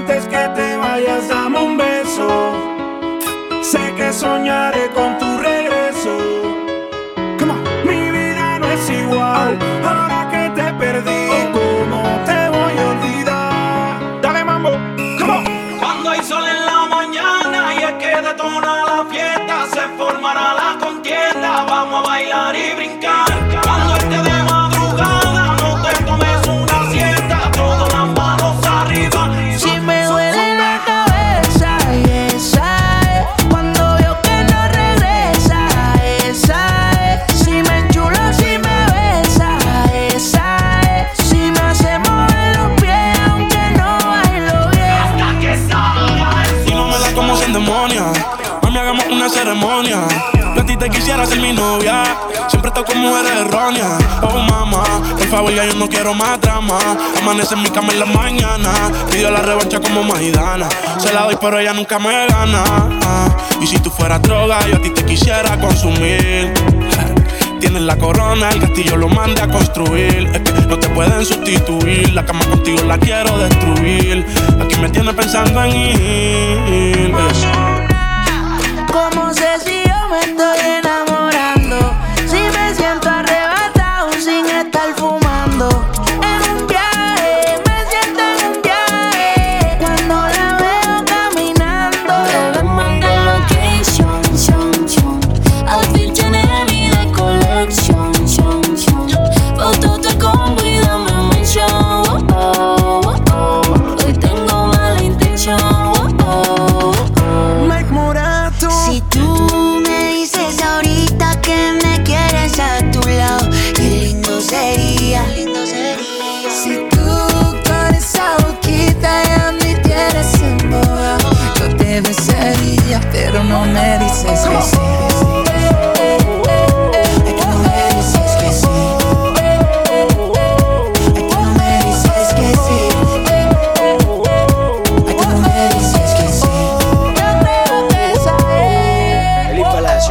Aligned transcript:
antes 0.00 0.26
que 0.28 0.48
te 0.54 0.69
hagamos 48.90 49.06
una 49.12 49.28
ceremonia. 49.28 50.00
Yo 50.56 50.62
a 50.62 50.66
ti 50.66 50.76
te 50.76 50.90
quisiera 50.90 51.24
ser 51.24 51.38
mi 51.38 51.52
novia. 51.52 52.02
Siempre 52.48 52.70
estoy 52.70 52.84
con 52.84 52.98
mujeres 52.98 53.30
erróneas. 53.32 54.02
Oh, 54.22 54.38
mamá, 54.40 54.82
por 55.16 55.26
favor, 55.28 55.54
ya 55.54 55.64
yo 55.64 55.74
no 55.74 55.88
quiero 55.88 56.12
más 56.12 56.40
drama. 56.40 56.78
Amanece 57.22 57.54
en 57.54 57.62
mi 57.62 57.70
cama 57.70 57.92
en 57.92 58.00
la 58.00 58.06
mañana. 58.06 58.72
Pido 59.10 59.30
la 59.30 59.42
revancha 59.42 59.78
como 59.80 60.02
Maidana. 60.02 60.68
Se 60.98 61.12
la 61.12 61.22
doy, 61.22 61.36
pero 61.40 61.60
ella 61.60 61.72
nunca 61.72 62.00
me 62.00 62.26
gana. 62.26 62.64
Y 63.60 63.66
si 63.68 63.78
tú 63.78 63.90
fueras 63.90 64.22
droga, 64.22 64.66
yo 64.66 64.76
a 64.76 64.82
ti 64.82 64.90
te 64.90 65.04
quisiera 65.04 65.56
consumir. 65.60 66.52
Tienes 67.60 67.82
la 67.82 67.96
corona, 67.96 68.50
el 68.50 68.60
castillo 68.60 68.96
lo 68.96 69.08
mandé 69.08 69.42
a 69.42 69.48
construir. 69.48 70.30
Es 70.34 70.40
que 70.40 70.52
no 70.66 70.78
te 70.80 70.88
pueden 70.88 71.24
sustituir. 71.24 72.12
La 72.12 72.24
cama 72.24 72.44
contigo 72.46 72.82
la 72.82 72.98
quiero 72.98 73.38
destruir. 73.38 74.26
Aquí 74.60 74.76
me 74.80 74.88
tienes 74.88 75.14
pensando 75.14 75.62
en 75.62 75.76
ir. 75.76 76.59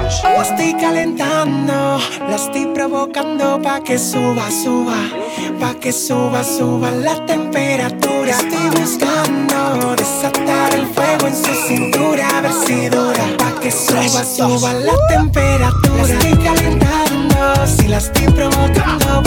La 0.10 0.42
estoy 0.42 0.74
calentando, 0.74 2.00
la 2.28 2.36
estoy 2.36 2.66
provocando 2.74 3.62
pa' 3.62 3.82
que 3.82 4.00
suba, 4.00 4.50
suba, 4.50 4.98
pa' 5.60 5.76
que 5.76 5.92
suba, 5.92 6.44
suba 6.44 6.90
la 6.90 7.24
temperatura. 7.28 8.32
Estoy 8.32 8.82
buscando 8.82 9.96
desatar 9.96 10.74
el 10.74 10.88
fuego 10.88 11.28
en 11.28 11.36
su 11.36 11.54
cintura, 11.68 12.28
a 12.28 12.42
pa' 12.42 13.60
que 13.62 13.72
suba, 13.72 14.24
suba 14.26 14.74
la 14.74 14.94
temperatura. 15.10 15.98
La 15.98 16.14
estoy 16.14 16.38
calentando, 16.44 17.68
si 17.68 17.88
la 17.88 17.98
estoy 17.98 18.26
provocando, 18.34 19.22